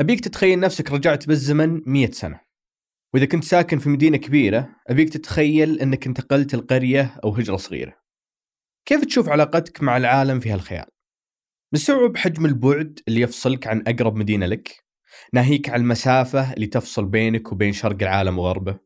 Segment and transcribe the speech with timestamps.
[0.00, 2.40] أبيك تتخيل نفسك رجعت بالزمن مية سنة
[3.14, 7.96] وإذا كنت ساكن في مدينة كبيرة أبيك تتخيل أنك انتقلت لقرية أو هجرة صغيرة
[8.86, 10.86] كيف تشوف علاقتك مع العالم في هالخيال؟
[11.72, 14.84] مستوعب حجم البعد اللي يفصلك عن أقرب مدينة لك؟
[15.32, 18.78] ناهيك عن المسافة اللي تفصل بينك وبين شرق العالم وغربه؟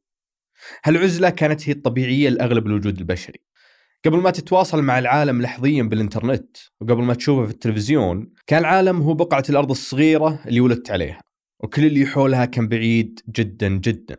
[0.84, 3.47] هالعزلة كانت هي الطبيعية لأغلب الوجود البشري
[4.04, 9.14] قبل ما تتواصل مع العالم لحظيا بالإنترنت وقبل ما تشوفه في التلفزيون كان العالم هو
[9.14, 11.20] بقعة الأرض الصغيرة اللي ولدت عليها
[11.62, 14.16] وكل اللي حولها كان بعيد جدا جدا.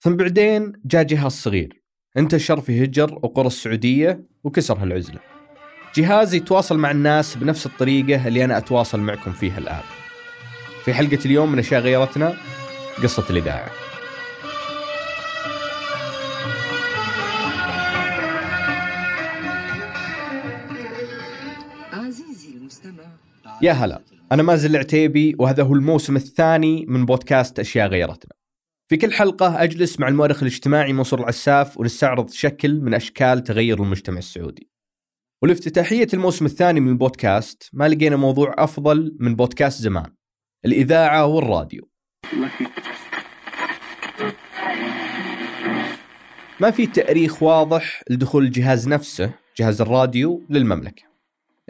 [0.00, 1.82] ثم بعدين جاء جهاز صغير
[2.16, 5.18] انتشر في هجر وقرى السعودية وكسر هالعزلة.
[5.96, 9.82] جهاز يتواصل مع الناس بنفس الطريقة اللي أنا أتواصل معكم فيها الآن.
[10.84, 12.36] في حلقة اليوم من أشياء غيرتنا
[13.02, 13.81] قصة الإذاعة.
[23.62, 24.02] يا هلا.
[24.32, 28.32] أنا مازن العتيبي وهذا هو الموسم الثاني من بودكاست أشياء غيرتنا.
[28.88, 34.18] في كل حلقة أجلس مع المؤرخ الاجتماعي منصور العساف ونستعرض شكل من أشكال تغير المجتمع
[34.18, 34.70] السعودي.
[35.42, 40.12] ولافتتاحية الموسم الثاني من البودكاست ما لقينا موضوع أفضل من بودكاست زمان
[40.64, 41.90] الإذاعة والراديو.
[46.60, 51.11] ما في تأريخ واضح لدخول الجهاز نفسه جهاز الراديو للمملكة.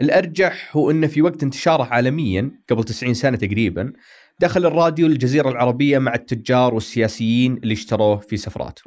[0.03, 3.93] الأرجح هو أنه في وقت انتشاره عالميا قبل 90 سنة تقريبا
[4.39, 8.81] دخل الراديو للجزيرة العربية مع التجار والسياسيين اللي اشتروه في سفراته.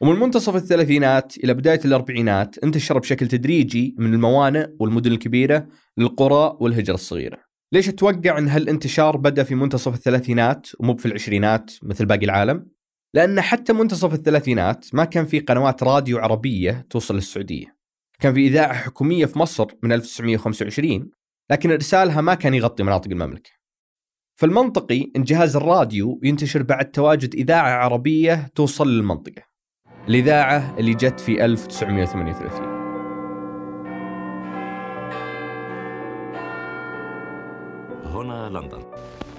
[0.00, 5.66] ومن منتصف الثلاثينات إلى بداية الأربعينات انتشر بشكل تدريجي من الموانئ والمدن الكبيرة
[5.98, 7.38] للقرى والهجرة الصغيرة.
[7.72, 12.66] ليش أتوقع أن هالانتشار بدأ في منتصف الثلاثينات ومو في العشرينات مثل باقي العالم؟
[13.14, 17.81] لأن حتى منتصف الثلاثينات ما كان في قنوات راديو عربية توصل للسعودية.
[18.22, 21.10] كان في إذاعة حكومية في مصر من 1925
[21.50, 23.50] لكن إرسالها ما كان يغطي مناطق المملكة.
[24.40, 29.42] فالمنطقي أن جهاز الراديو ينتشر بعد تواجد إذاعة عربية توصل للمنطقة.
[30.08, 32.82] الإذاعة اللي جت في 1938
[38.04, 38.82] هنا لندن.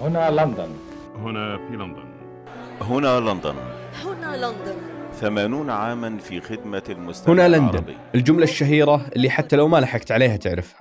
[0.00, 0.68] هنا لندن.
[1.16, 2.04] هنا في لندن.
[2.80, 3.56] هنا لندن.
[4.04, 4.93] هنا لندن.
[5.20, 7.96] ثمانون عاما في خدمة المستمع هنا لندن العربي.
[8.14, 10.80] الجملة الشهيرة اللي حتى لو ما لحقت عليها تعرفها.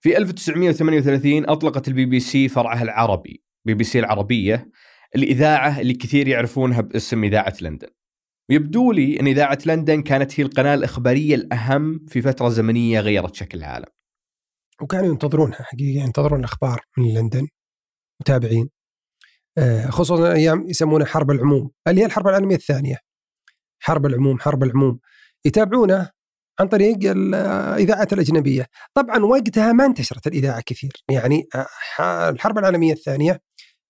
[0.00, 4.70] في 1938 أطلقت البي بي سي فرعها العربي بي بي سي العربية
[5.16, 7.88] الإذاعة اللي كثير يعرفونها باسم إذاعة لندن.
[8.50, 13.58] ويبدو لي أن إذاعة لندن كانت هي القناة الإخبارية الأهم في فترة زمنية غيرت شكل
[13.58, 13.86] العالم.
[14.82, 17.48] وكانوا ينتظرونها حقيقة ينتظرون الأخبار من لندن
[18.20, 18.70] متابعين.
[19.58, 21.70] آه، خصوصا أيام يسمونها حرب العموم.
[21.88, 23.11] اللي هي الحرب العالمية الثانية.
[23.82, 24.98] حرب العموم حرب العموم.
[25.44, 26.10] يتابعونه
[26.60, 28.66] عن طريق الإذاعات الأجنبية.
[28.94, 30.92] طبعا وقتها ما انتشرت الإذاعة كثير.
[31.10, 31.48] يعني
[32.00, 33.40] آه، الحرب العالمية الثانية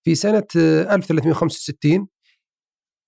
[0.03, 2.07] في سنة آه، 1365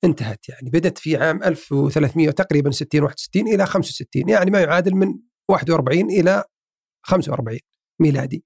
[0.03, 0.69] انتهت يعني.
[0.69, 5.13] بدأت في عام 1300 تقريبا 60 61 إلى 65 يعني ما يعادل من
[5.50, 6.44] 41 إلى
[7.03, 7.59] 45
[8.00, 8.46] ميلادي.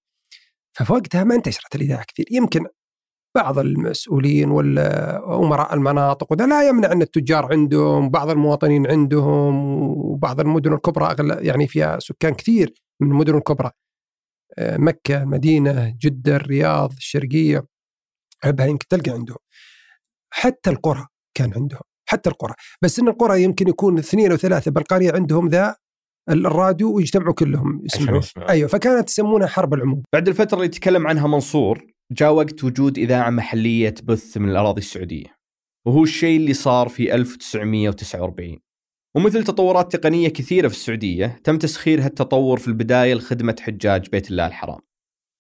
[0.74, 2.26] ففي وقتها ما انتشرت الإذاعة كثير.
[2.32, 2.66] يمكن
[3.36, 10.40] بعض المسؤولين ولا أمراء المناطق وده لا يمنع أن التجار عندهم بعض المواطنين عندهم وبعض
[10.40, 13.72] المدن الكبرى يعني فيها سكان كثير من المدن الكبرى.
[14.58, 17.66] آه، مكة المدينة جدة الرياض الشرقية
[18.46, 19.38] أغلبها يمكن تلقى عندهم.
[20.34, 21.06] حتى القرى
[21.38, 22.54] كان عندهم حتى القرى.
[22.82, 25.76] بس إن القرى يمكن يكون اثنين أو ثلاثة بالقريه عندهم ذا
[26.30, 28.20] الراديو ويجتمعوا كلهم يسمعون.
[28.20, 28.50] يسمعوا.
[28.50, 30.04] أيوه فكانت يسمونها حرب العموم.
[30.14, 35.40] بعد الفترة اللي تكلم عنها منصور جاء وقت وجود إذاعة محلية تبث من الأراضي السعودية
[35.86, 38.58] وهو الشيء اللي صار في 1949
[39.16, 44.48] ومثل تطورات تقنية كثيرة في السعودية تم تسخير هالتطور في البداية لخدمة حجاج بيت الله
[44.48, 44.80] الحرام.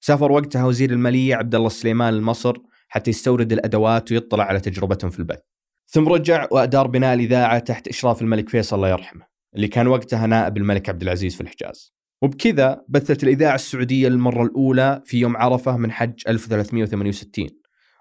[0.01, 2.57] سافر وقتها وزير المالية عبد الله سليمان لمصر
[2.87, 5.39] حتى يستورد الأدوات ويطلع على تجربتهم في البث.
[5.87, 9.25] ثم رجع وأدار بناء الإذاعة تحت إشراف الملك فيصل الله يرحمه
[9.55, 11.93] اللي كان وقتها نائب الملك عبد العزيز في الحجاز.
[12.21, 17.47] وبكذا بثت الإذاعة السعودية للمرة الأولى في يوم عرفة من حج 1368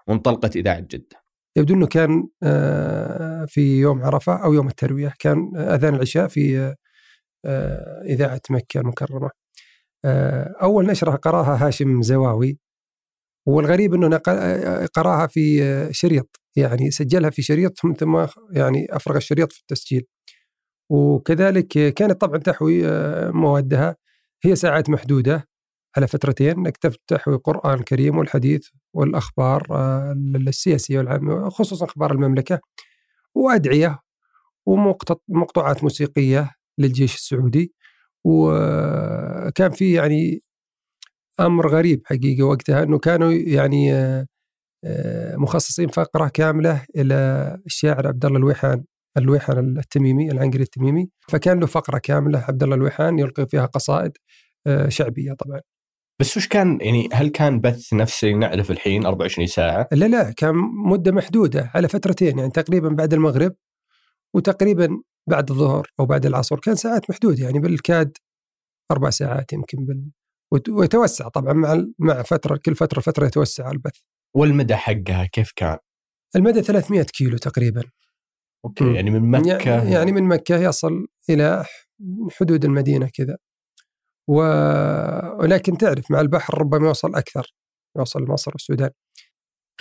[0.07, 1.17] وانطلقت إذاعة جدة
[1.55, 6.75] يبدو إنه كان آه، في يوم عرفة أو يوم التروية كان أذان العشاء في
[7.45, 9.29] آه، إذاعة مكة المكرمة.
[10.05, 12.59] آه، أول نشرة قرأها هاشم زواوي
[13.47, 19.59] والغريب آه، قرأها في آه، شريط يعني سجلها في شريط ثم يعني أفرغ الشريط في
[19.61, 20.05] التسجيل.
[20.91, 23.95] وكذلك كانت طبعا تحوي آه، موادها
[24.43, 25.47] هي ساعات محدودة
[25.97, 26.77] على فترتين إنك
[27.07, 30.11] تحوي القرآن الكريم والحديث والأخبار آه،
[30.47, 32.59] السياسية والعامه خصوصا أخبار المملكة
[33.35, 33.99] وأدعية
[34.65, 37.73] ومقطوعات موسيقية للجيش السعودي
[38.25, 40.41] وكان في يعني
[41.39, 43.93] أمر غريب حقيقه وقتها إنه كانوا يعني
[44.83, 47.15] آه، مخصصين فقرة كاملة إلى
[47.65, 48.83] الشاعر عبد الله الويحان.
[49.17, 51.09] الويحان التميمي العنقري التميمي.
[51.29, 54.11] فكان له فقرة كاملة عبد الله الويحان يلقي فيها قصائد
[54.67, 55.61] آه، شعبية طبعا.
[56.19, 60.55] بس وش كان يعني هل كان بث نفسه نعرف الحين 24 ساعة؟ لا لا كان
[60.85, 63.55] مدة محدودة على فترتين يعني تقريبا بعد المغرب
[64.35, 66.59] وتقريبا بعد الظهر أو بعد العصر.
[66.59, 68.17] كان ساعات محدودة يعني بالكاد
[68.91, 70.11] أربع ساعات يمكن بال
[70.69, 73.99] ويتوسع طبعا مع مع فترة كل فترة فترة يتوسع البث.
[74.35, 75.77] والمدى حقها كيف كان؟
[76.35, 77.83] المدى 300 كيلو تقريبا.
[78.65, 78.95] أوكي مم.
[78.95, 81.65] يعني من مكة يعني يعني من مكة يصل إلى
[82.39, 83.37] حدود المدينة كذا.
[84.27, 84.41] و...
[85.41, 87.53] ولكن تعرف مع البحر ربما يوصل أكثر
[87.97, 88.89] يوصل مصر والسودان.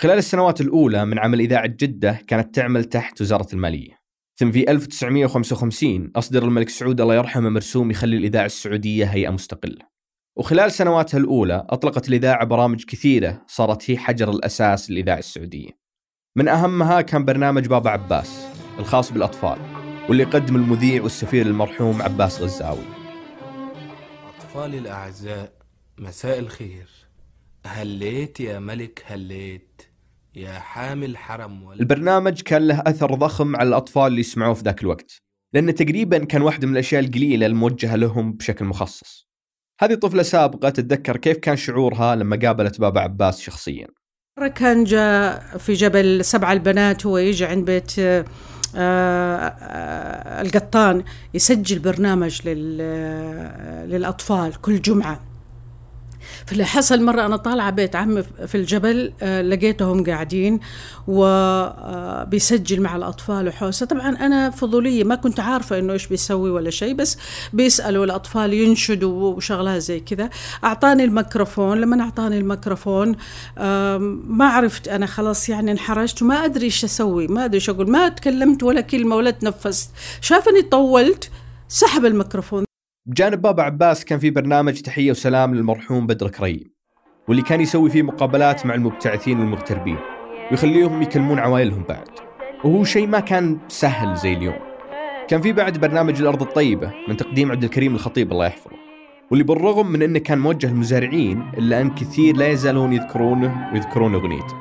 [0.00, 3.98] خلال السنوات الأولى من عمل إذاعة جدة كانت تعمل تحت وزارة المالية.
[4.38, 9.88] ثم في 1955 أصدر الملك سعود الله يرحمه مرسوم يخلي الإذاعة السعودية هيئة مستقلة.
[10.36, 15.70] وخلال سنواتها الأولى أطلقت الإذاعة برامج كثيرة صارت هي حجر الأساس للإذاعة السعودية.
[16.36, 18.47] من أهمها كان برنامج بابا عباس.
[18.78, 19.58] الخاص بالأطفال
[20.08, 22.84] واللي يقدم المذيع والسفير المرحوم عباس غزاوي.
[24.38, 25.52] أطفالي الأعزاء
[25.98, 26.88] مساء الخير.
[27.66, 29.82] هليت يا ملك هليت
[30.34, 34.82] يا حامل حرم ولا البرنامج كان له أثر ضخم على الأطفال اللي يسمعوه في ذاك
[34.82, 35.22] الوقت
[35.54, 39.28] لأنه تقريبا كان واحدة من الأشياء القليلة الموجهة لهم بشكل مخصص.
[39.80, 43.86] هذه طفلة سابقة تتذكر كيف كان شعورها لما قابلت بابا عباس شخصيا.
[44.38, 47.92] مرة كان جاء في جبل سبع البنات هو يجي عند بيت
[50.40, 51.02] القطان
[51.34, 55.20] يسجل برنامج لل- آه، للأطفال كل جمعة.
[56.48, 60.60] فاللي حصل مرة أنا طالعة بيت عمي في الجبل آه، لقيتهم قاعدين
[61.08, 63.86] وبيسجل مع الأطفال وحوسة.
[63.86, 67.18] طبعا أنا فضولية ما كنت عارفة إنه إيش بيسوي ولا شيء بس
[67.52, 70.30] بيسألوا الأطفال ينشدوا وشغلات زي كذا.
[70.64, 73.16] أعطاني الميكروفون لما أعطاني الميكروفون
[74.26, 77.90] ما عرفت أنا خلاص يعني انحرجت وما أدري إيش أسوي ما أدري إيش أقول.
[77.90, 79.90] ما تكلمت ولا كلمة ولا تنفست.
[80.20, 81.30] شافني طولت
[81.68, 82.67] سحب الميكروفون.
[83.08, 86.72] بجانب بابا عباس كان في برنامج تحية وسلام للمرحوم بدر كريم
[87.28, 89.98] واللي كان يسوي فيه مقابلات مع المبتعثين والمغتربين
[90.50, 92.08] ويخليهم يكلمون عوائلهم بعد.
[92.64, 94.56] وهو شيء ما كان سهل زي اليوم.
[95.28, 98.76] كان في بعد برنامج الأرض الطيبة من تقديم عبد الكريم الخطيب الله يحفظه
[99.30, 104.54] واللي بالرغم من أنه كان موجه للمزارعين إلا أن كثير لا يزالون يذكرونه ويذكرون أغنيته.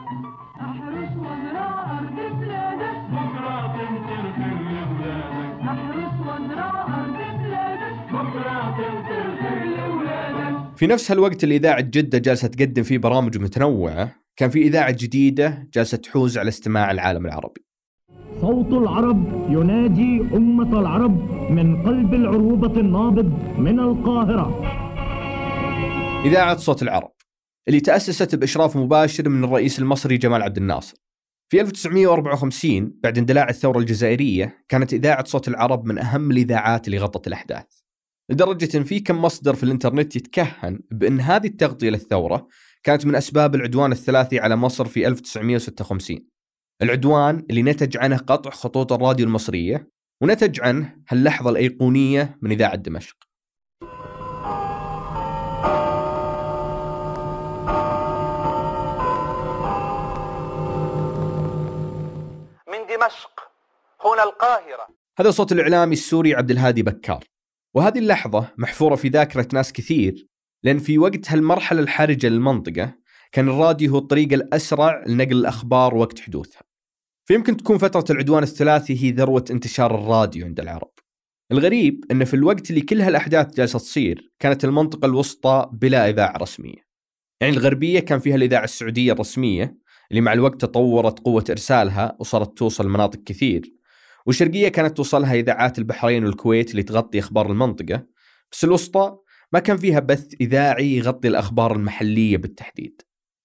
[10.78, 15.68] في نفس هالوقت اللي إذاعة جدة جالسة تقدم فيه برامج متنوعة كان في إذاعة جديدة
[15.74, 17.66] جالسة تحوز على استماع العالم العربي.
[18.42, 24.62] صوت العرب يناجي أمة العرب من قلب العروبة النابض من القاهرة.
[26.26, 27.12] إذاعة صوت العرب
[27.68, 30.98] اللي تأسست بإشراف مباشر من الرئيس المصري جمال عبد الناصر.
[31.50, 37.28] في 1954 بعد اندلاع الثورة الجزائرية كانت إذاعة صوت العرب من أهم الإذاعات اللي غطت
[37.28, 37.87] الأحداث.
[38.30, 42.48] لدرجة إن في كم مصدر في الإنترنت يتكهن بأن هذه التغطية للثورة
[42.84, 46.20] كانت من أسباب العدوان الثلاثي على مصر في 1956
[46.82, 49.92] العدوان اللي نتج عنه قطع خطوط الراديو المصرية
[50.22, 53.16] ونتج عنه هاللحظة الأيقونية من إذاعة دمشق.
[62.68, 63.40] من دمشق
[64.06, 64.88] هنا القاهرة.
[65.20, 67.24] هذا صوت الإعلامي السوري عبد الهادي بكار.
[67.78, 70.28] وهذه اللحظة محفورة في ذاكرة ناس كثير
[70.64, 72.96] لأن في وقت هالمرحلة الحرجة للمنطقة
[73.32, 76.62] كان الراديو هو الطريقة الأسرع لنقل الأخبار وقت حدوثها.
[77.26, 80.92] فيمكن تكون فترة العدوان الثلاثي هي ذروة انتشار الراديو عند العرب.
[81.52, 86.88] الغريب أن في الوقت اللي كل هالأحداث جالسة تصير كانت المنطقة الوسطى بلا إذاعة رسمية.
[87.42, 89.78] يعني الغربية كان فيها الإذاعة السعودية الرسمية
[90.12, 93.77] اللي مع الوقت تطورت قوة إرسالها وصارت توصل مناطق كثير.
[94.28, 98.04] والشرقية كانت توصلها إذاعات البحرين والكويت اللي تغطي أخبار المنطقة.
[98.52, 99.18] بس الوسطى
[99.54, 103.02] ما كان فيها بث إذاعي يغطي الأخبار المحلية بالتحديد.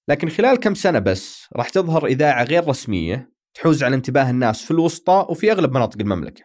[0.08, 4.70] لكن خلال كم سنة بس راح تظهر إذاعة غير رسمية تحوز على انتباه الناس في
[4.70, 6.44] الوسطى وفي أغلب مناطق المملكة.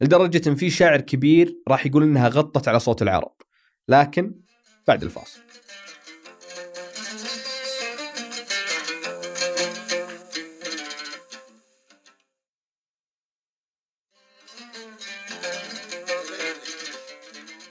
[0.00, 3.34] لدرجة إن في شاعر كبير راح يقول إنها غطت على صوت العرب.
[3.88, 4.34] لكن
[4.88, 5.40] بعد الفاصل.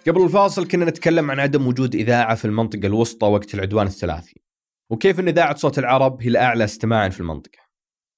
[0.08, 4.42] قبل الفاصل كنا نتكلم عن عدم وجود إذاعة في المنطقة الوسطى وقت العدوان الثلاثي
[4.92, 7.60] وكيف أن إذاعة صوت العرب هي الأعلى استماعا في المنطقة.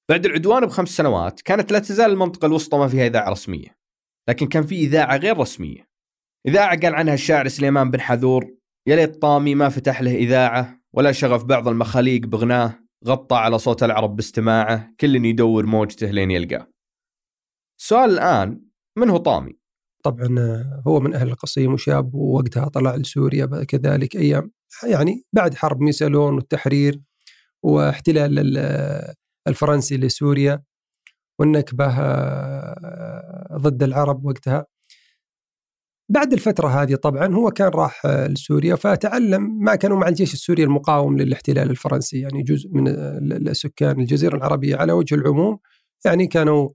[0.10, 3.77] بعد العدوان بخمس سنوات كانت لا تزال المنطقة الوسطى ما فيها إذاعة رسمية
[4.30, 5.88] لكن كان في إذاعة غير رسمية.
[6.48, 8.56] إذاعة قال عنها الشاعر سليمان بن حذور
[8.88, 13.84] يا ليت طامي ما فتح له إذاعة ولا شغف بعض المخاليق بغناه غطى على صوت
[13.84, 16.68] العرب باستماعه كل يدور موجته لين يلقاه.
[17.80, 18.62] السؤال الآن
[18.98, 19.64] من هو طامي؟
[20.05, 24.51] طبعا آه، هو من أهل القصيم وشاب ووقتها طلع لسوريا كذلك أيام
[24.83, 27.01] يعني بعد حرب ميسالون والتحرير
[27.63, 29.13] واحتلال ال-
[29.47, 30.63] الفرنسي لسوريا
[31.39, 34.65] والنكبة آه، ضد العرب وقتها.
[36.09, 40.63] بعد الفترة هذه طبعا هو كان راح آه، لسوريا فتعلم ما كانوا مع الجيش السوري
[40.63, 45.59] المقاوم للاحتلال الفرنسي يعني جزء من آه، ال- السكان الجزيرة العربية على وجه العموم
[46.05, 46.69] يعني كانوا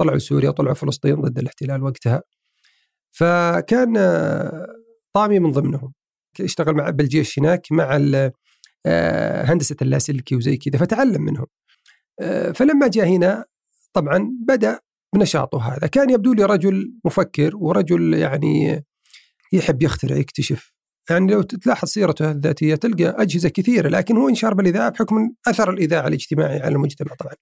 [0.00, 2.22] طلعوا سوريا طلعوا فلسطين ضد الاحتلال وقتها.
[3.10, 3.94] فكان
[5.14, 5.92] طامي من ضمنهم.
[6.40, 7.98] اشتغل مع بالجيش هناك مع
[8.86, 11.46] آه، هندسة اللاسلكي وزي كذا فتعلم منهم.
[12.20, 13.44] آه، فلما جاء هنا
[13.92, 14.80] طبعا بدأ
[15.14, 15.86] بنشاطه هذا.
[15.86, 18.84] كان يبدو لي رجل مفكر ورجل يعني
[19.52, 20.74] يحب يخترع يكتشف.
[21.10, 26.08] يعني لو تلاحظ سيرته الذاتية تلقى أجهزة كثيرة لكن هو انشهر بالإذاعة بحكم أثر الإذاعة
[26.08, 27.32] الاجتماعي على المجتمع طبعا.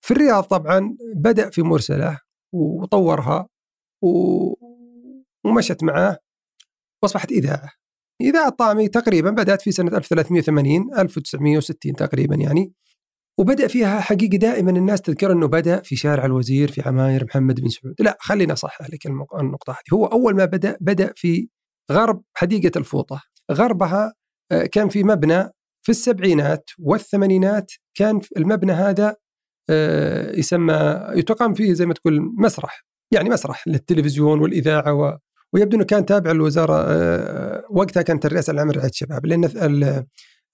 [0.00, 2.18] في الرياض طبعا بدأ في مرسلة
[2.52, 3.48] وطورها
[5.44, 6.18] ومشت معاه
[7.02, 7.70] وأصبحت إذاعة.
[8.20, 12.72] إذاعة طامي تقريبا بدأت في سنة 1380 1960 تقريبا يعني
[13.38, 17.68] وبدأ فيها حقيقه دائما الناس تذكر إنه بدأ في شارع الوزير في عماير محمد بن
[17.68, 21.48] سعود، لا خلينا أصحح لك النقطة هذه، هو أول ما بدأ بدأ في
[21.92, 23.22] غرب حديقة الفوطة،
[23.52, 24.14] غربها
[24.52, 25.50] آه، كان في مبنى
[25.82, 27.72] في السبعينات والثمانينات.
[27.94, 29.16] كان المبنى هذا
[29.70, 32.84] آه، يسمى يتقام فيه زي ما تقول مسرح.
[33.12, 35.18] يعني مسرح للتلفزيون والإذاعة
[35.54, 40.04] ويبدو إنه كان تابع للوزارة آه، وقتها كانت الرئاسه العامه لرعايه الشباب لأن ال-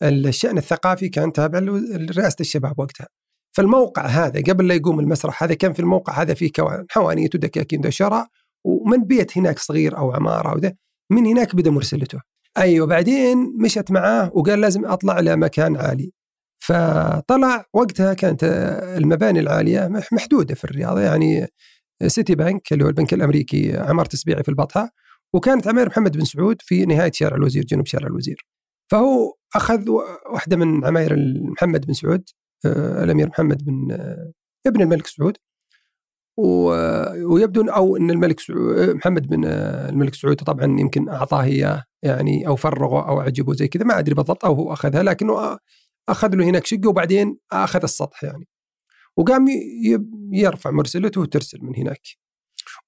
[0.03, 3.07] الشأن الثقافي كان تابع لرئاسة الشباب وقتها.
[3.57, 7.91] فالموقع هذا قبل لا يقوم المسرح هذا كان في الموقع هذا فيه كوان حوانيت ودكاكين
[7.91, 8.27] شرع
[8.65, 10.73] ومن بيت هناك صغير أو عمارة ذا
[11.13, 12.19] من هناك بدأ مرسلته.
[12.59, 16.13] أيوه بعدين مشت معاه وقال لازم أطلع إلى مكان عالي.
[16.63, 18.45] فطلع وقتها كانت
[18.97, 21.47] المباني العالية مح- محدودة في الرياض يعني
[22.07, 24.91] سيتي بنك اللي هو البنك الأمريكي عمار تسبيعي في البطحة.
[25.35, 28.47] وكانت عمير محمد بن سعود في نهاية شارع الوزير جنوب شارع الوزير.
[28.91, 29.91] فهو أخذ
[30.33, 31.17] واحدة من عماير
[31.53, 32.25] محمد بن سعود
[32.67, 34.33] آه، الأمير محمد بن آه،
[34.67, 35.37] ابن الملك سعود.
[36.37, 42.47] ويبدو أو إن الملك سعود محمد بن آه، الملك سعود طبعا يمكن أعطاه إياه يعني
[42.49, 45.59] أو فرغه أو أعجبه زي كذا ما أدري بالضبط أو هو أخذها لكنه
[46.09, 48.49] أخذ له هناك شقة وبعدين أخذ السطح يعني.
[49.21, 49.47] وقام
[50.33, 52.03] يرفع مرسلته وترسل من هناك.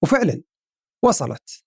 [0.03, 0.43] وفعلا
[1.05, 1.65] وصلت.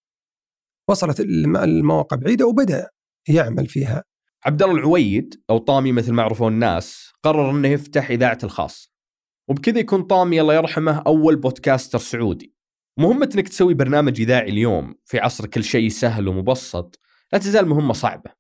[0.90, 2.90] وصلت الم- المواقع بعيدة وبدأ
[3.30, 4.04] يعمل فيها.
[4.46, 8.92] عبد الله العويد أو طامي مثل ما يعرفون الناس قرر إنه يفتح إذاعة الخاص.
[9.50, 12.56] وبكذا يكون طامي الله يرحمه أول بودكاستر سعودي.
[13.00, 17.00] مهمة إنك تسوي برنامج إذاعي اليوم في عصر كل شيء سهل ومبسط
[17.34, 18.32] لا تزال مهمة صعبة.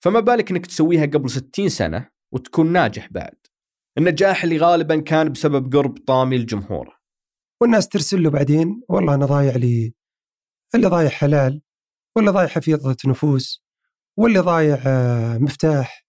[0.00, 3.36] فما بالك إنك تسويها قبل 60 سنة وتكون ناجح بعد؟
[3.98, 6.92] النجاح اللي غالبا كان بسبب قرب طامي لجمهوره
[7.60, 9.94] والناس ترسل له بعدين والله أنا ضايع لي
[10.74, 11.62] اللي ضايع حلال
[12.16, 13.62] ولا ضايع حفيظة نفوس
[14.16, 16.06] واللي ضايع آه، مفتاح.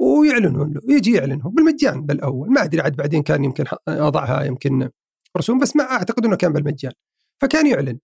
[0.00, 2.52] ويعلنون له يجي يعلنه بالمجان بالأول.
[2.52, 4.90] ما أدري عاد بعدين كان يمكن أضعها يمكن
[5.36, 6.92] رسوم بس ما أعتقد إنه كان بالمجان.
[7.40, 7.98] فكان يعلن.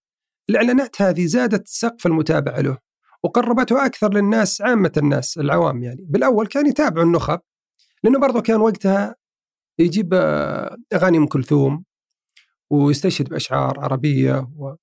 [0.51, 2.79] الإعلانات هذه زادت سقف المتابعة له
[3.25, 6.07] وقربته أكثر للناس عامة الناس العوام يعني.
[6.09, 7.41] بالأول كان يتابعوا النخب
[8.05, 9.17] لأنه برضه كان وقتها
[9.79, 11.85] يجيب آه، أغاني أم كلثوم
[12.71, 14.75] ويستشهد بأشعار عربية و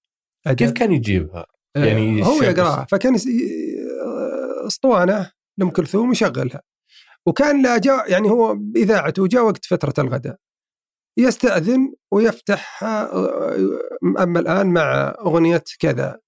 [0.48, 1.46] كيف كان يجيبها؟
[1.76, 2.86] يعني هو يقرأها.
[2.90, 3.20] فكان ي-
[4.68, 6.62] أسطوانة لأم كلثوم يشغلها
[7.26, 10.38] وكان لا جاء يعني هو باذاعته جاء وقت فترة الغداء.
[11.18, 12.84] يستأذن ويفتح
[14.20, 16.20] أما الآن مع أغنية كذا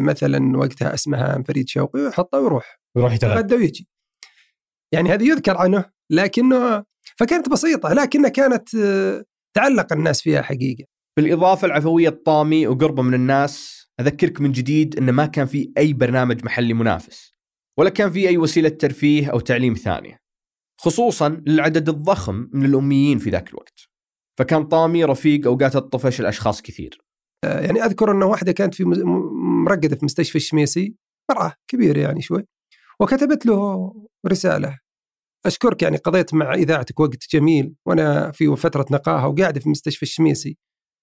[0.00, 2.80] مثلا وقتها اسمها فريد شوقي ويحطها ويروح.
[2.96, 3.54] يروح يتغدى.
[3.54, 3.88] ويجي.
[4.92, 6.84] يعني هذه يذكر عنه لكنه
[7.18, 9.24] فكانت بسيطة لكنها كانت آه،
[9.56, 10.84] تعلق الناس فيها حقيقة.
[11.18, 16.44] بالإضافة لعفوية طامي وقربة من الناس أذكرك من جديد أنه ما كان في أي برنامج
[16.44, 17.34] محلي منافس
[17.78, 20.18] ولا كان في أي وسيلة ترفيه أو تعليم ثانية
[20.80, 23.80] خصوصا للعدد الضخم من الأميين في ذاك الوقت.
[24.38, 26.98] فكان طامي رفيق أوقات الطفش لأشخاص كثير.
[27.44, 30.94] آه، يعني أذكر انه واحدة كانت في مز- م- مرقدة في مستشفى الشميسي
[31.30, 32.44] مرأة كبيرة يعني شوي
[33.00, 33.92] وكتبت له
[34.26, 34.78] رسالة
[35.46, 40.58] أشكرك يعني قضيت مع إذاعتك وقت جميل وأنا في فترة نقاهة وقاعدة في مستشفى الشميسي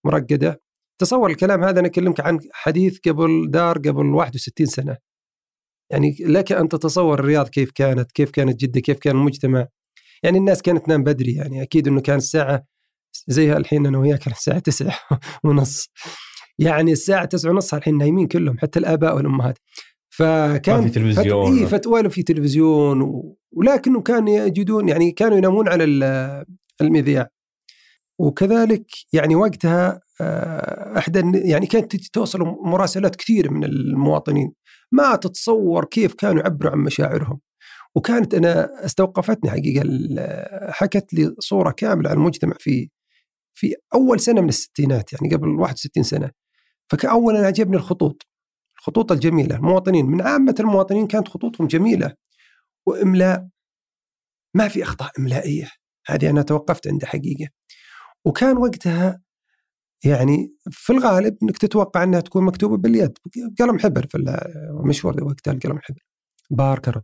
[0.05, 0.61] مرقدة.
[1.01, 4.97] تصور الكلام هذا أنا أكلمك عن حديث قبل دار قبل 61 سنة.
[5.91, 9.67] يعني لك أن تتصور الرياض كيف كانت كيف كانت جدة كيف كان المجتمع.
[10.23, 12.65] يعني الناس كانت تنام بدري يعني أكيد إنه كان الساعة
[13.27, 14.99] زيها الحين أنا وياك الساعة 9
[15.43, 15.89] ونص.
[16.59, 19.57] يعني الساعة 9 ونص الحين نايمين كلهم حتى الآباء والأمهات.
[20.17, 21.51] فكان في تلفزيون.
[21.55, 21.59] فت...
[21.59, 23.37] إيه فتوى له في تلفزيون و...
[23.51, 26.45] ولكنه كانوا يجدون يعني كانوا ينامون على ال-
[26.81, 27.27] المذياع
[28.19, 34.53] وكذلك يعني وقتها آه، احدى يعني كانت توصل مراسلات كثير من المواطنين.
[34.91, 37.39] ما تتصور كيف كانوا يعبروا عن مشاعرهم.
[37.95, 39.83] وكانت أنا استوقفتني حقيقة
[40.71, 42.89] حكت لي صورة كاملة عن المجتمع في
[43.53, 46.31] في أول سنة من الستينات يعني قبل 61 سنة.
[46.91, 48.21] فكأولا عجبني الخطوط.
[48.85, 52.13] الخطوط الجميله المواطنين من عامة المواطنين كانت خطوطهم جميلة.
[52.85, 53.47] وإملاء
[54.53, 55.69] ما في أخطاء إملائية.
[56.07, 57.49] هذه أنا توقفت عندها حقيقة.
[58.25, 59.21] وكان وقتها
[60.03, 63.17] يعني في الغالب إنك تتوقع إنها تكون مكتوبة باليد.
[63.59, 66.01] قلم حبر في ال- مشهور وقتها القلم الحبر
[66.49, 67.01] باركر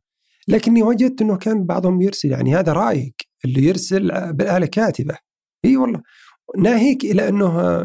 [0.47, 3.13] لكني وجدت إنه كان بعضهم يرسل يعني هذا رايق
[3.45, 5.17] اللي يرسل بالاله كاتبة.
[5.65, 6.01] إي والله.
[6.57, 7.83] ناهيك إلى إنه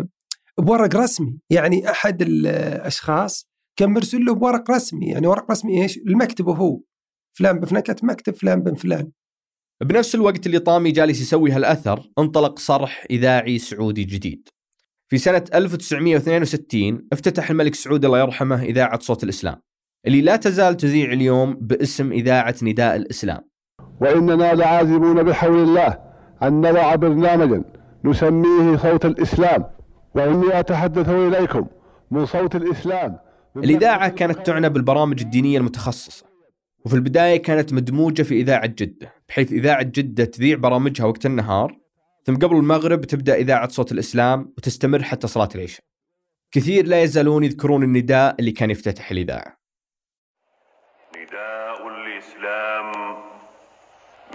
[0.59, 1.39] بورق رسمي.
[1.51, 6.81] يعني أحد الأشخاص كان مرسل له بورق رسمي يعني ورق رسمي إيش؟ المكتب هو.
[7.39, 9.11] فلان بن كتب مكتب فلان بن فلان
[9.83, 14.49] بنفس الوقت اللي طامي جالس يسوي هالأثر انطلق صرح إذاعي سعودي جديد.
[15.09, 19.57] في سنة 1962 افتتح الملك سعود الله يرحمه إذاعة صوت الإسلام
[20.07, 23.41] اللي لا تزال تذيع اليوم باسم إذاعة نداء الإسلام.
[24.01, 25.99] وإننا لعازمون بحول الله
[26.43, 27.65] أن نضع برنامجا
[28.05, 29.65] نسميه صوت الإسلام
[30.15, 31.67] وإني أتحدث إليكم
[32.11, 33.26] من صوت الإسلام.
[33.65, 36.27] الإذاعة كانت تعنى بالبرامج الدينية المتخصصة
[36.85, 41.77] وفي البداية كانت مدموجة في إذاعة جدة بحيث إذاعة جدة تذيع برامجها وقت النهار
[42.25, 45.85] ثم قبل المغرب تبدأ إذاعة صوت الإسلام وتستمر حتى صلاة العشاء.
[46.53, 49.57] كثير لا يزالون يذكرون النداء اللي كان يفتتح الإذاعة.
[51.17, 52.93] نداء الإسلام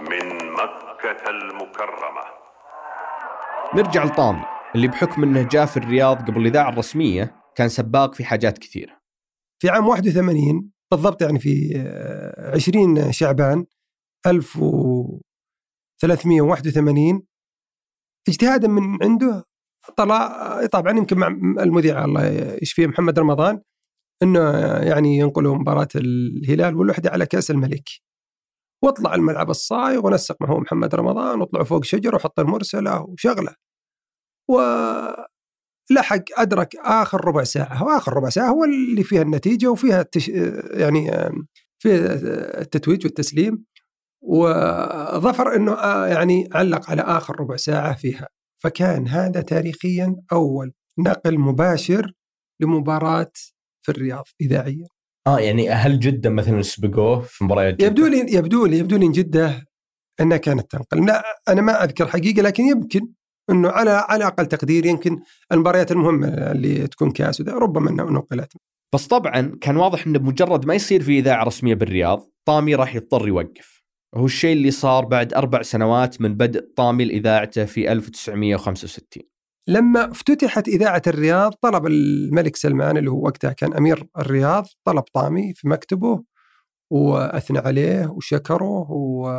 [0.00, 2.22] من مكة المكرمة.
[3.74, 8.58] نرجع لطامي اللي بحكم إنه جاء في الرياض قبل الإذاعة الرسمية كان سباق في حاجات
[8.58, 9.01] كثيرة.
[9.62, 13.66] في عام 81 بالضبط يعني في آه، 20 شعبان
[14.26, 17.22] 1381
[18.28, 19.44] اجتهادا من عنده
[19.96, 21.26] طلع طبعا يمكن مع
[21.62, 23.60] المذيع الله يشفيه محمد رمضان
[24.22, 24.40] إنه
[24.88, 27.88] يعني ينقلوا مباراة الهلال والوحدة على كأس الملك.
[28.84, 33.54] واطلع الملعب الصايغ ونسق معه محمد رمضان واطلعوا فوق شجرة وحط المرسلة وشغلة.
[35.90, 40.28] ولحق أدرك آخر ربع ساعة واخر ربع ساعة هو اللي فيها النتيجة وفيها التش...
[40.74, 41.10] يعني
[41.82, 42.14] فيها
[42.60, 43.64] التتويج والتسليم
[44.22, 48.28] وظفر إنه آه يعني علق على آخر ربع ساعة فيها.
[48.62, 52.12] فكان هذا تاريخيا أول نقل مباشر
[52.60, 53.32] لمباراة
[53.84, 54.86] في الرياض اذاعيا.
[55.26, 59.66] آه يعني هل جدة مثلا سبقوه في مباريات؟ يبدو لي يبدو لي يبدو لي جدة
[60.20, 61.06] إنها كانت تنقل.
[61.06, 63.00] لا أنا ما أذكر حقيقة لكن يمكن
[63.50, 65.20] إنه على على أقل تقدير يمكن
[65.52, 68.52] المباريات المهمة اللي تكون كأس وذا ربما نقلت.
[68.94, 73.28] بس طبعا كان واضح إنه بمجرد ما يصير في إذاعة رسمية بالرياض طامي راح يضطر
[73.28, 73.82] يوقف.
[74.14, 79.22] وهو الشيء اللي صار بعد أربع سنوات من بدء طامي لإذاعته في 1965
[79.68, 85.54] لما افتتحت إذاعة الرياض طلب الملك سلمان اللي هو وقتها كان أمير الرياض طلب طامي
[85.54, 86.22] في مكتبه
[86.92, 89.30] وأثنى عليه وشكره و...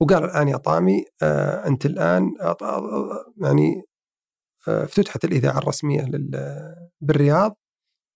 [0.00, 3.82] وقال الآن يا طامي آه أنت الآن آه، آه، يعني
[4.68, 6.06] آه، افتتحت الإذاعة الرسمية.
[7.00, 7.56] بالرياض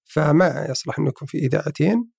[0.05, 2.11] فما يصلح انه يكون في إذاعتين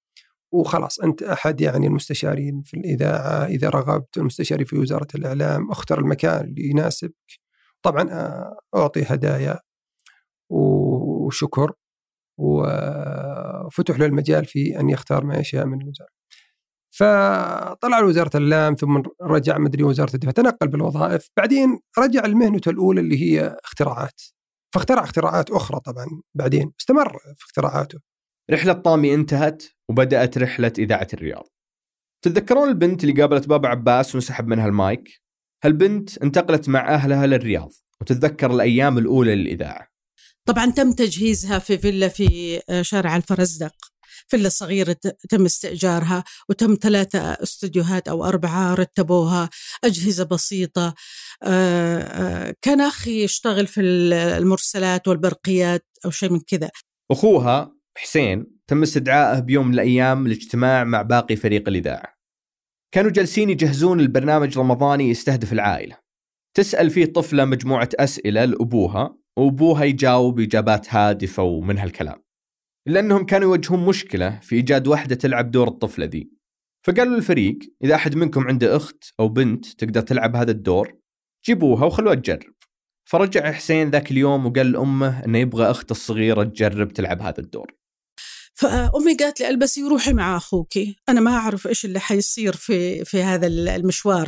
[0.54, 6.46] وخلاص أنت أحد يعني المستشارين في الإذاعة إذا رغبت المستشاري في وزارة الإعلام اختر المكان
[6.46, 7.16] اللي يناسبك
[7.84, 9.60] طبعا آه، أعطي هدايا
[10.50, 11.72] وشكر
[12.40, 16.21] وفتح له المجال في أن يختار ما يشاء من الوزاره.
[17.02, 23.22] فطلع لوزاره الإعلام ثم رجع مدري وزارة الدفاع تنقل بالوظائف بعدين رجع لمهنته الأولى اللي
[23.22, 24.22] هي اختراعات.
[24.74, 28.00] فاخترع اختراعات أخرى طبعا بعدين استمر في اختراعاته.
[28.52, 31.48] رحلة طامي انتهت وبدأت رحلة إذاعة الرياض.
[32.26, 35.22] تتذكرون البنت اللي قابلت بابا عباس وانسحب منها المايك؟
[35.64, 39.88] هالبنت انتقلت مع أهلها للرياض وتتذكر الأيام الأولى للإذاعة.
[40.48, 43.76] طبعا تم تجهيزها في فيلا في شارع الفرزدق.
[44.28, 44.98] فيلا صغيرة
[45.30, 49.50] تم استئجارها وتم ثلاثة استوديوهات أو أربعة رتبوها
[49.84, 50.94] أجهزة بسيطة
[52.62, 56.70] كان أخي يشتغل في المرسلات والبرقيات أو شيء من كذا.
[57.12, 62.18] أخوها حسين تم استدعائه بيوم من الأيام للاجتماع مع باقي فريق الإذاعة.
[62.94, 65.98] كانوا جالسين يجهزون البرنامج رمضاني يستهدف العائلة.
[66.58, 72.21] تسأل فيه طفلة مجموعة أسئلة لأبوها وأبوها يجاوب إجابات هادفة ومن هالكلام.
[72.88, 76.32] إلا أنهم كانوا يواجهون مشكلة في إيجاد واحدة تلعب دور الطفلة ذي.
[76.88, 80.94] فقالوا للفريق إذا أحد منكم عنده أخت أو بنت تقدر تلعب هذا الدور
[81.46, 82.54] جيبوها وخلوها تجرب.
[83.10, 87.76] فرجع حسين ذاك اليوم وقال لأمه أنه يبغى أخته الصغيرة تجرب تلعب هذا الدور.
[88.54, 90.74] فامي قالت لي ألبسي وروحي مع أخوك
[91.10, 94.28] أنا ما أعرف إيش اللي حيصير في في هذا المشوار.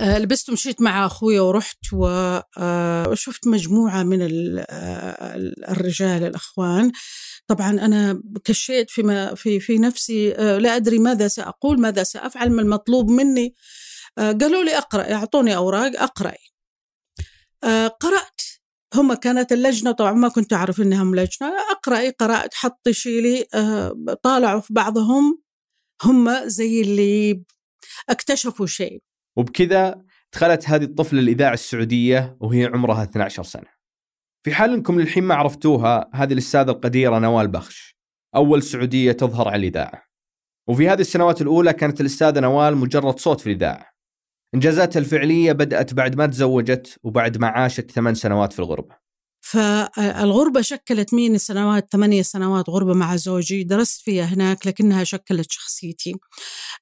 [0.00, 5.36] لبست ومشيت مع أخوي ورحت وشفت آه، مجموعة من آه،
[5.68, 6.92] الرجال الأخوان.
[7.46, 13.10] طبعا أنا كشيت فيما في في نفسي لا أدري ماذا سأقول ماذا سأفعل ما المطلوب
[13.10, 13.54] مني.
[14.18, 16.38] قالوا لي اقرأ أعطوني أوراق أقرأي.
[18.00, 18.40] قرأت.
[18.94, 21.52] هم كانت اللجنة طبعا ما كنت أعرف إنهم لجنة.
[21.70, 23.46] أقرأي قرأت حطي شيلي.
[24.22, 25.42] طالعوا في بعضهم.
[26.04, 27.44] هم زي اللي
[28.08, 29.07] اكتشفوا شيء.
[29.38, 33.78] وبكذا دخلت هذه الطفلة الإذاعة السعودية وهي عمرها 12 سنة.
[34.44, 37.96] في حال أنكم للحين ما عرفتوها هذه الأستاذة القديرة نوال بخش
[38.36, 40.02] أول سعودية تظهر على الإذاعة.
[40.68, 43.86] وفي هذه السنوات الأولى كانت الأستاذة نوال مجرد صوت في الإذاعة.
[44.54, 48.96] إنجازاتها الفعلية بدأت بعد ما تزوجت وبعد ما عاشت ثمان سنوات في الغربة.
[49.40, 53.64] فالغربة شكلت مين سنوات ثمانية سنوات غربة مع زوجي.
[53.64, 56.14] درست فيها هناك لكنها شكلت شخصيتي.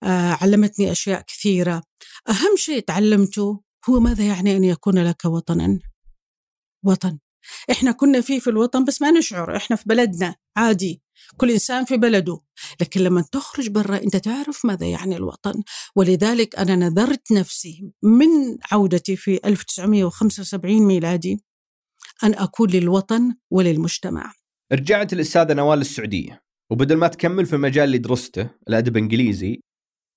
[0.03, 1.83] آه، علمتني أشياء كثيرة.
[2.29, 5.79] أهم شيء تعلمته هو ماذا يعني أن يكون لك وطنا؟
[6.85, 7.19] وطن.
[7.71, 9.57] إحنا كنا فيه في الوطن بس ما نشعر.
[9.57, 10.35] إحنا في بلدنا.
[10.57, 11.03] عادي.
[11.37, 12.41] كل إنسان في بلده.
[12.81, 15.63] لكن لما تخرج برا أنت تعرف ماذا يعني الوطن.
[15.97, 21.41] ولذلك أنا نذرت نفسي من عودتي في 1975 ميلادي.
[22.25, 24.33] أن أكون للوطن وللمجتمع.
[24.73, 29.61] رجعت الأستاذة نوال السعودية وبدل ما تكمل في المجال اللي درسته الأدب الإنجليزي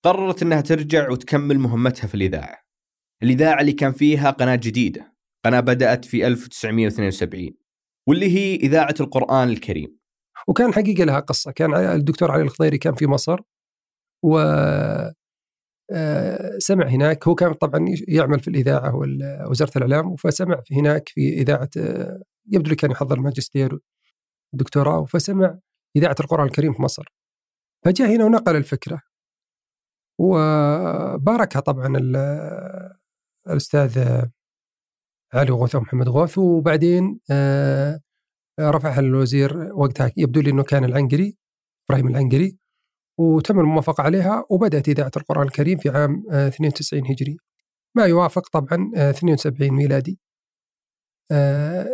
[0.05, 2.57] قررت أنها ترجع وتكمل مهمتها في الإذاعة.
[3.23, 7.51] الإذاعة اللي كان فيها قناة جديدة قناة بدأت في 1972
[8.07, 9.99] واللي هي إذاعة القرآن الكريم.
[10.47, 13.39] وكان حقيقة لها قصة كان الدكتور علي الخضيري كان في مصر
[14.23, 14.39] و
[16.57, 17.27] سمع هناك.
[17.27, 18.93] هو كان طبعا يعمل في الإذاعة
[19.49, 22.21] وزارة الإعلام فسمع هناك في إذاعة آه،
[22.51, 23.79] يبدو لي كان يحضر الماجستير
[24.53, 25.59] والدكتوراه فسمع
[25.95, 27.13] إذاعة القرآن الكريم في مصر.
[27.85, 29.01] فجاء هنا ونقل الفكرة.
[30.19, 31.97] وباركها طبعا
[33.47, 34.23] الأستاذ
[35.33, 36.37] علي غوث محمد غوث.
[36.37, 37.99] وبعدين آه،
[38.59, 41.37] رفعها الوزير وقتها يبدو لي إنه كان العنقري
[41.89, 42.58] إبراهيم العنقري.
[43.19, 47.37] وتم الموافقة عليها وبدأت إذاعة القرآن الكريم في عام 92 آه، هجري.
[47.95, 50.19] ما يوافق طبعا 72 آه، ميلادي.
[51.31, 51.87] آه،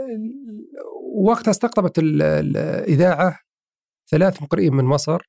[1.16, 3.40] وقتها استقطبت الإذاعة
[4.12, 5.22] ثلاث مقرئين من مصر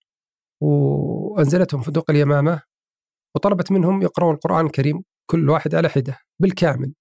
[0.62, 2.62] وأنزلتهم فندق اليمامة
[3.34, 6.94] وطلبت منهم يقرأون القرآن الكريم كل واحد على حدة بالكامل.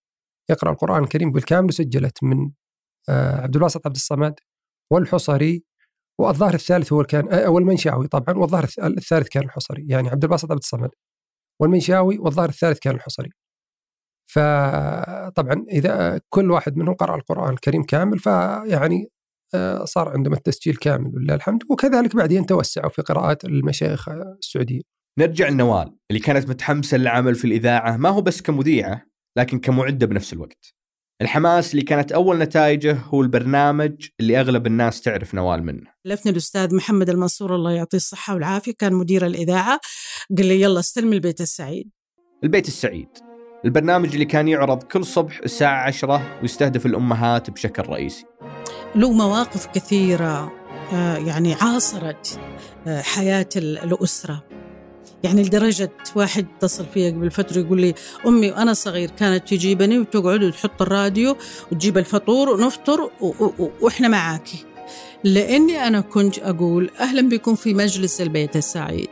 [0.50, 2.52] يقرأ القرآن الكريم بالكامل وسجلت من
[3.10, 4.34] عبد الباسط عبد الصمد
[4.92, 5.64] والحصري
[6.20, 10.62] والظاهر الثالث هو كان أو المنشاوي طبعا والظاهر الثالث كان الحصري يعني عبد الباسط عبد
[10.62, 10.90] الصمد
[11.62, 13.30] والمنشاوي والظاهر الثالث كان الحصري
[14.32, 19.08] فطبعا إذا كل واحد منهم قرأ القرآن الكريم كامل فيعني
[19.54, 24.82] آه، صار عندهم التسجيل كامل ولله الحمد وكذلك بعدين توسعوا في قراءات المشايخ السعوديين.
[25.20, 29.06] نرجع لنوال اللي كانت متحمسه للعمل في الإذاعة ما هو بس كمذيعة
[29.38, 30.76] لكن كمعدة بنفس الوقت.
[31.22, 35.92] الحماس اللي كانت أول نتائجه هو البرنامج اللي أغلب الناس تعرف نوال منه.
[36.06, 39.80] لفني الأستاذ محمد المنصور الله يعطيه الصحة والعافية كان مدير الإذاعة
[40.38, 41.90] قال لي يلا استلم البيت السعيد.
[42.44, 43.08] البيت السعيد.
[43.66, 48.26] البرنامج اللي كان يعرض كل صبح الساعة عشرة ويستهدف الأمهات بشكل رئيسي.
[48.96, 50.52] له مواقف كثيرة
[50.94, 52.40] آه، يعني عاصرت
[52.88, 54.44] آه، حياة الأسرة.
[55.26, 57.94] يعني لدرجة واحد اتصل فيا قبل فترة يقول لي
[58.28, 61.38] أمي وأنا صغير كانت تجيبني وتقعد وتحط الراديو
[61.72, 63.10] وتجيب الفطور ونفطر
[63.82, 64.66] وإحنا معاكي
[65.24, 69.10] لأني أنا كنت أقول أهلا بكم في مجلس البيت السعيد.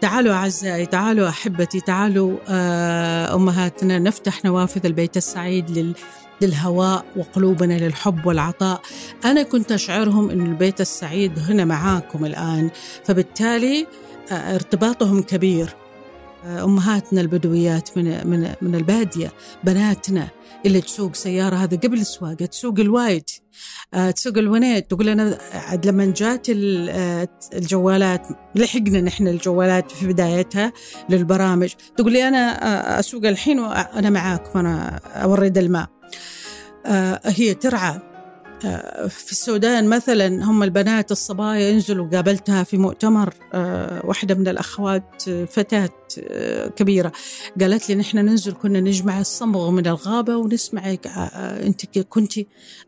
[0.00, 5.94] تعالوا أعزائي تعالوا أحبتي تعالوا آه، أمهاتنا نفتح نوافذ البيت السعيد لل
[6.42, 8.80] للهواء وقلوبنا للحب والعطاء.
[9.24, 12.70] أنا كنت أشعرهم أن البيت السعيد هنا معاكم الآن.
[13.04, 13.86] فبالتالي
[14.32, 15.76] ارتباطهم كبير.
[16.44, 19.32] أمهاتنا البدويات من من من البادية
[19.64, 20.28] بناتنا
[20.66, 23.24] اللي تسوق سيارة هذا قبل السواقة تسوق الوايد
[24.14, 26.46] تسوق الونيت تقول أنا عاد لما جات
[27.54, 30.72] الجوالات لحقنا نحن الجوالات في بدايتها
[31.08, 35.88] للبرامج تقول لي أنا أسوق الحين وأنا معاك وأنا اورد الماء.
[37.24, 38.09] هي ترعى
[39.08, 45.44] في السودان مثلا هم البنات الصبايا ينزلوا قابلتها في مؤتمر آه، واحدة من الأخوات آه،
[45.44, 45.90] فتاة
[46.22, 47.12] آه، كبيرة.
[47.60, 52.32] قالت لي نحن ننزل كنا نجمع الصمغ من الغابة ونسمعك أنت كنت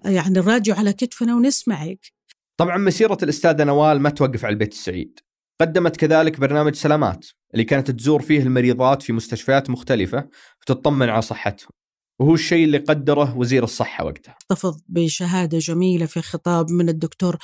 [0.05, 2.13] يعني الراديو على كتفنا ونسمعك.
[2.57, 5.19] طبعا مسيرة الأستاذة نوال ما توقف على البيت السعيد.
[5.61, 10.29] قدمت كذلك برنامج سلامات اللي كانت تزور فيه المريضات في مستشفيات مختلفة
[10.61, 11.82] وتطمن على صحتهم.
[12.23, 14.33] وهو الشيء اللي قدره وزير الصحة وقتها.
[14.33, 17.39] احتفظ بشهادة جميلة في خطاب من الدكتور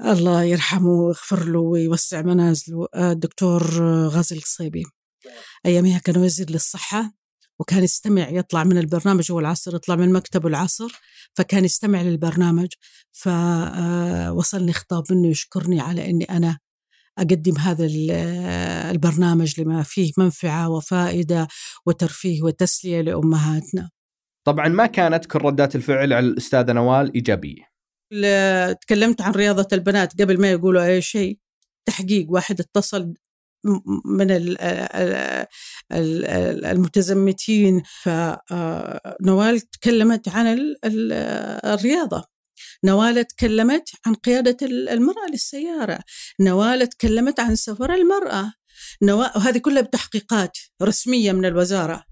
[0.00, 3.62] الله يرحمه ويغفر له ويوسع منازله آه، الدكتور
[4.08, 4.82] غازي القصيبي.
[5.66, 7.12] أيامها كان وزير للصحة
[7.58, 11.00] وكان يستمع يطلع من البرنامج هو العصر يطلع من مكتبه العصر
[11.34, 12.68] فكان يستمع للبرنامج.
[13.12, 16.58] فوصلني خطاب منه يشكرني على أني أنا
[17.20, 17.86] أقدم هذا
[18.90, 21.48] البرنامج لما فيه منفعة وفائدة
[21.86, 23.90] وترفيه وتسلية لأمهاتنا.
[24.46, 27.70] طبعا ما كانت كل ردات الفعل على الأستاذة نوال إيجابية.
[28.80, 31.38] تكلمت عن رياضة البنات قبل ما يقولوا أي شيء.
[31.88, 33.14] تحقيق واحد اتصل
[34.04, 34.26] من
[36.64, 37.82] المتزمتين.
[38.02, 40.58] فنوال تكلمت عن
[41.64, 42.29] الرياضة.
[42.84, 45.98] نوال تكلمت عن قيادة المرأة للسيارة
[46.40, 48.52] نوال تكلمت عن سفر المرأة
[49.02, 52.04] نوال وهذه كلها بتحقيقات رسمية من الوزارة.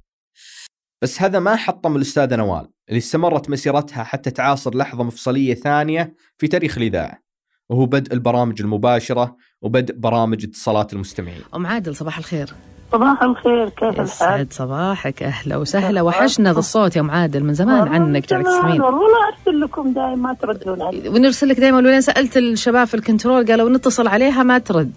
[1.03, 6.49] بس هذا ما حطم الأستاذة نوال اللي استمرت مسيرتها حتى تعاصر لحظة مفصلية ثانية في
[6.49, 7.23] تاريخ الإذاعة
[7.69, 11.43] وهو بدء البرامج المباشرة وبدء برامج اتصالات المستمعين.
[11.55, 12.55] أم عادل صباح الخير.
[12.93, 16.03] صباح الخير كيف الحال؟ يسعد صباحك أهلا وسهلا.
[16.03, 18.81] وحشنا ذا الصوت يا أم عادل من زمان عنك جعلك تسمعين.
[18.81, 21.09] والله أرسل لكم دائما ما تردون علي.
[21.09, 24.93] ونرسل لك دائما ولين سألت الشباب في الكنترول قالوا نتصل عليها ما ترد.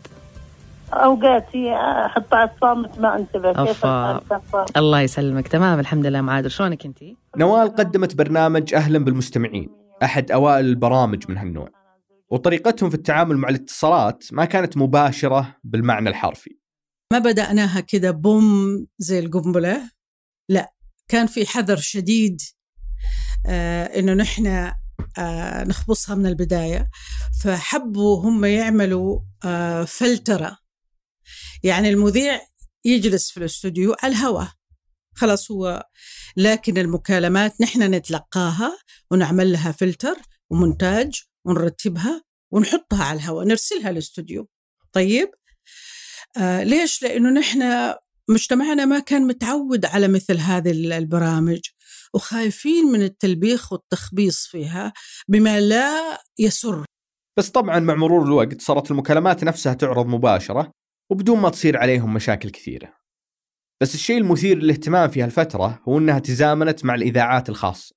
[0.94, 1.74] أوقات هي
[2.06, 3.86] احطها صامت ما انتبه كيف
[4.78, 5.48] الله يسلمك.
[5.48, 6.52] تمام الحمد لله أم عادل.
[6.52, 6.98] شلونك انت؟
[7.38, 9.70] نوال قدمت برنامج أهلا بالمستمعين
[10.04, 11.70] أحد أوائل البرامج من هالنوع.
[12.30, 16.61] وطريقتهم في التعامل مع الاتصالات ما كانت مباشرة بالمعنى الحرفي.
[17.12, 19.92] ما بدأناها كده بوم زي القنبلة؟
[20.50, 20.74] لا
[21.08, 22.42] كان في حذر شديد
[23.46, 24.48] آه إنه نحن
[25.18, 26.90] آه نخبصها من البداية.
[27.44, 30.58] فحبوا هم يعملوا آه فلترة.
[31.64, 32.42] يعني المذيع
[32.86, 34.52] يجلس في الاستوديو على الهواء.
[35.16, 35.84] خلاص هو.
[36.38, 38.78] لكن المكالمات نحن نتلقاها
[39.12, 40.16] ونعمل لها فلتر
[40.50, 44.50] ومونتاج ونرتبها ونحطها على الهواء نرسلها الاستوديو
[44.92, 45.32] طيب؟
[46.38, 47.94] آه ليش؟ لأنه نحن
[48.30, 51.60] مجتمعنا ما كان متعود على مثل هذه البرامج
[52.14, 54.94] وخايفين من التلبيخ والتخبيص فيها
[55.28, 56.86] بما لا يسر.
[57.38, 60.72] بس طبعا مع مرور الوقت صارت المكالمات نفسها تعرض مباشرة
[61.12, 62.94] وبدون ما تصير عليهم مشاكل كثيرة.
[63.82, 67.96] بس الشيء المثير للاهتمام في هالفترة هو أنها تزامنت مع الإذاعات الخاصة.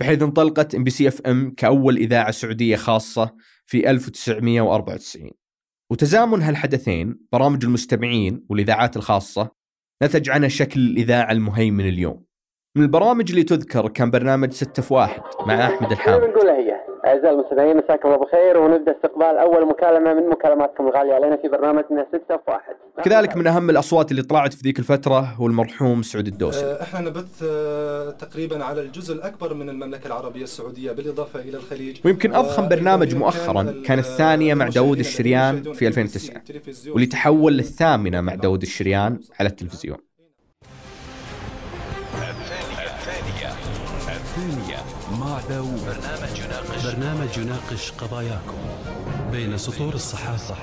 [0.00, 5.41] بحيث انطلقت ام بي سي إف إم كأول إذاعة سعودية خاصة في 1994
[5.90, 9.50] وتزامن هالحدثين برامج المستمعين والإذاعات الخاصة
[10.02, 12.24] نتج عنها شكل الإذاعة المهيمن اليوم.
[12.76, 16.22] من البرامج اللي تذكر كان برنامج ستة في واحد مع أحمد الحامد.
[17.06, 21.14] أعزائي المستمعين مساكم الله بخير ونبدأ استقبال أول مكالمة من مكالماتكم الغالية.
[21.14, 22.74] علينا في برنامجنا ستة في واحد.
[23.04, 26.70] كذلك من أهم الأصوات اللي طلعت في ذيك الفترة هو المرحوم سعود الدوسري.
[26.70, 32.00] آه، إحنا نبث آه، تقريبا على الجزء الأكبر من المملكة العربية السعودية بالإضافة إلى الخليج.
[32.04, 36.42] ويمكن أضخم برنامج مؤخرا كان الثانية مع داود الشريان في 2009
[36.88, 39.98] واللي تحول للثامنة مع داود الشريان على التلفزيون.
[45.32, 45.80] مع داوود.
[45.80, 48.58] برنامج يناقش برنامج يناقش قضاياكم
[49.32, 50.54] بين سطور الصحافة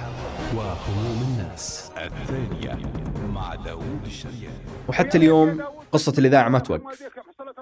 [0.55, 1.91] وهموم الناس.
[1.97, 2.91] الثانية
[3.33, 4.53] مع داوود الشريان.
[4.87, 7.03] وحتى اليوم قصة الإذاعة ما توقف.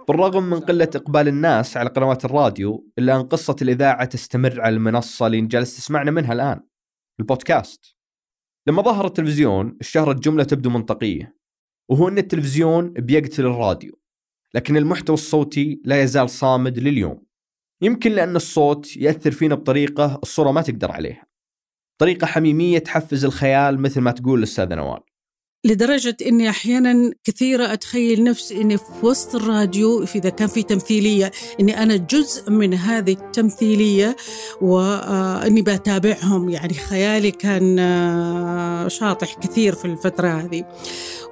[0.07, 5.27] بالرغم من قلة إقبال الناس على قنوات الراديو إلا أن قصة الإذاعة تستمر على المنصة
[5.27, 6.59] اللي جالس تسمعنا منها الآن
[7.19, 7.95] البودكاست.
[8.67, 11.37] لما ظهر التلفزيون اشتهرت جملة تبدو منطقية
[11.89, 13.96] وهو أن التلفزيون بيقتل الراديو.
[14.53, 17.25] لكن المحتوى الصوتي لا يزال صامد لليوم.
[17.81, 21.27] يمكن لأن الصوت يأثر فينا بطريقة الصورة ما تقدر عليها.
[21.97, 24.99] طريقة حميمية تحفز الخيال مثل ما تقول الأستاذة نوال.
[25.67, 31.83] لدرجة إني أحيانا كثيرة أتخيل نفسي إني في وسط الراديو إذا كان في تمثيلية إني
[31.83, 34.15] أنا جزء من هذه التمثيلية
[34.61, 36.49] وإني بتابعهم.
[36.49, 40.63] يعني خيالي كان آه، شاطح كثير في الفترة هذه.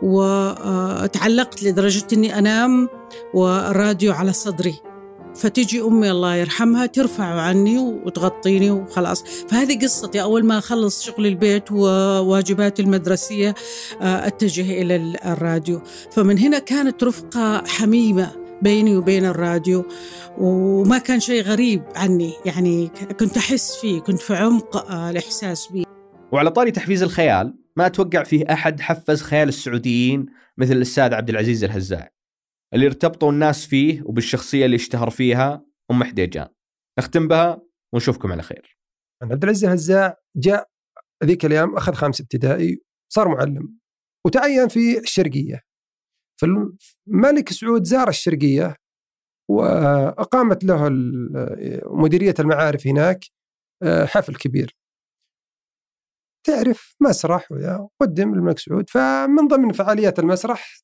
[0.01, 2.89] وتعلقت لدرجة إني أنام
[3.33, 4.94] والراديو على صدري.
[5.35, 9.23] فتجي أمي الله يرحمها ترفع عني وتغطيني وخلاص.
[9.23, 10.21] فهذه قصتي.
[10.21, 13.55] أول ما أخلص شغل البيت وواجباتي المدرسية
[14.01, 14.95] آه، أتجه إلى
[15.25, 15.81] الراديو.
[16.11, 19.85] فمن هنا كانت رفقة حميمة بيني وبين الراديو
[20.37, 22.33] وما كان شيء غريب عني.
[22.45, 25.85] يعني كنت أحس فيه كنت في عمق آه، الإحساس به
[26.31, 30.25] وعلى طاري تحفيز الخيال ما أتوقع فيه أحد حفز خيال السعوديين
[30.57, 32.14] مثل الأستاذ عبد العزيز الهزاع
[32.73, 36.47] اللي ارتبطوا الناس فيه وبالشخصية اللي اشتهر فيها أم حديجان
[36.99, 37.61] نختم بها
[37.93, 38.77] ونشوفكم على خير.
[39.23, 40.69] عبد العزيز الهزاع جاء
[41.23, 42.81] ذيك الأيام أخذ خامس ابتدائي
[43.13, 43.79] صار معلم
[44.25, 45.61] وتعين في الشرقية.
[46.41, 48.75] فالملك سعود زار الشرقية
[49.49, 50.89] وأقامت له
[51.85, 53.25] مديرية المعارف هناك
[53.83, 54.77] آه، حفل كبير.
[56.47, 57.47] تعرف مسرح
[58.01, 60.77] قدم الملك سعود فمن ضمن فعاليات المسرح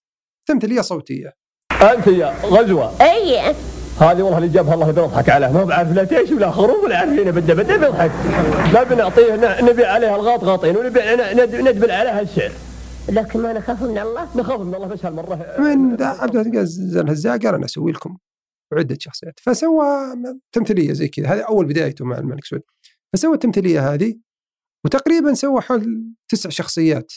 [0.47, 1.40] تمثيلية صوتية.
[1.81, 3.01] أنت يا غزوة.
[3.01, 3.39] أي.
[3.99, 7.31] هذه والله اللي جابها الله بنضحك عليه ما بعرف لا تيش ولا خروف ولا عارفين
[7.31, 8.11] بده بده بيضحك.
[8.73, 12.51] لا بنعطيه ن- نبيع عليها الغاط غاطين ونبيع ند- ندبل عليها السعر
[13.09, 14.27] لكن ما نخاف من الله.
[14.35, 15.55] نخاف من الله بس هالمرة.
[15.59, 18.17] من عبد العزيز الهزاع قال أنا أسوي لكم
[18.73, 19.39] عدة شخصيات.
[19.39, 19.85] فسوى
[20.51, 21.27] تمثيلية زي كذا.
[21.27, 22.61] هذه أول بدايته مع الملك سعود.
[23.13, 24.15] فسوى التمثيلية هذه
[24.85, 27.11] وتقريبا سوى حول تسع شخصيات.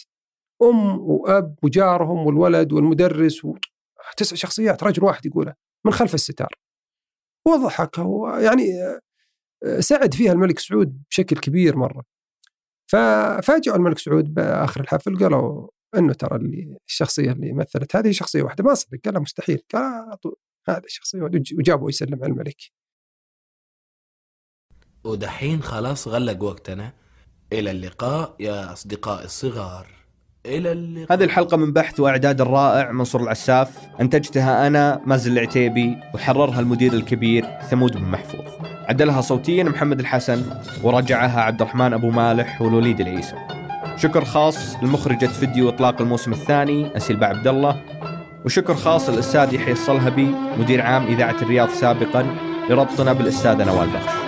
[0.63, 3.55] أم وأب وجارهم والولد والمدرس و...
[4.17, 6.55] تسع شخصيات رجل واحد يقولها من خلف الستار.
[7.47, 7.99] وضحك
[8.43, 8.65] يعني
[9.65, 12.05] آه، ساعد فيها الملك سعود بشكل كبير مرة.
[12.91, 18.65] ففاجئوا الملك سعود بآخر الحفل قالوا إنه ترى اللي الشخصية اللي مثلت هذه شخصية واحدة.
[18.65, 19.59] ما صدق قال مستحيل.
[19.73, 20.35] قال أعطوا
[20.69, 20.83] هذا
[21.15, 21.43] واحدة.
[21.59, 22.57] وجابوا يسلم على الملك.
[25.05, 26.93] ودحين خلاص غلق وقتنا.
[27.53, 30.04] إلى اللقاء يا أصدقائي الصغار.
[30.47, 31.19] إلى اللقاء.
[31.19, 33.71] هذه الحلقة من بحث وإعداد الرائع منصور العساف.
[34.01, 38.45] أنتجتها أنا مازن العتيبي وحررها المدير الكبير ثمود بن محفوظ.
[38.89, 40.43] عدلها صوتيا محمد الحسن
[40.83, 43.37] وراجعها عبد الرحمن أبو مالح والوليد العيسى.
[43.97, 47.81] شكر خاص لمخرجة فيديو إطلاق الموسم الثاني أسيل عبد الله.
[48.45, 52.27] وشكر خاص للأستاذ يحيى الصلهبي مدير عام إذاعة الرياض سابقا
[52.71, 54.24] لربطنا بالأستاذة نوال بخش.